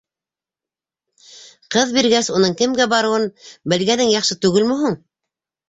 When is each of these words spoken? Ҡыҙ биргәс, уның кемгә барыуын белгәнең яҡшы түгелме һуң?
Ҡыҙ 1.75 1.93
биргәс, 1.99 2.31
уның 2.39 2.57
кемгә 2.63 2.89
барыуын 2.95 3.29
белгәнең 3.77 4.13
яҡшы 4.17 4.41
түгелме 4.43 4.83
һуң? 4.85 5.01